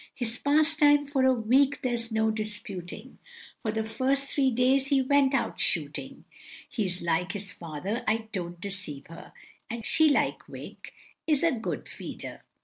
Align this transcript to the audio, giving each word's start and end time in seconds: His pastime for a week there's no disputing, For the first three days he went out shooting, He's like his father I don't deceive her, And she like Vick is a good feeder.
His 0.15 0.39
pastime 0.39 1.05
for 1.05 1.25
a 1.25 1.31
week 1.31 1.83
there's 1.83 2.11
no 2.11 2.31
disputing, 2.31 3.19
For 3.61 3.71
the 3.71 3.83
first 3.83 4.29
three 4.29 4.49
days 4.49 4.87
he 4.87 4.99
went 5.03 5.35
out 5.35 5.59
shooting, 5.59 6.25
He's 6.67 7.03
like 7.03 7.33
his 7.33 7.51
father 7.53 8.03
I 8.07 8.27
don't 8.31 8.59
deceive 8.59 9.05
her, 9.09 9.31
And 9.69 9.85
she 9.85 10.09
like 10.09 10.43
Vick 10.47 10.91
is 11.27 11.43
a 11.43 11.51
good 11.51 11.87
feeder. 11.87 12.41